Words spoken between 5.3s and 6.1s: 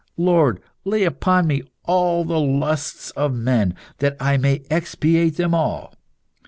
them all!